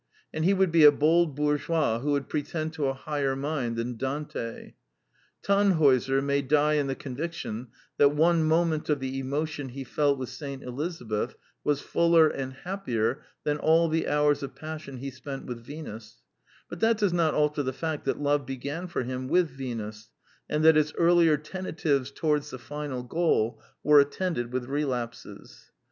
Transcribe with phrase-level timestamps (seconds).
[0.33, 3.97] And he would be a bold bourgeois who would pretend to a higher mind than
[3.97, 4.73] Dante.
[5.43, 10.29] Tannhauser may die in the conviction that one moment of the emotion he felt with
[10.29, 10.63] St.
[10.63, 16.23] Elizabeth was fuller and happier than all the hours of passion he spent with Venus;
[16.67, 20.09] but that does not alter the fact that love began for him with Venus,
[20.49, 25.69] and that its earlier tentatives towards the final goal were attended with relapses.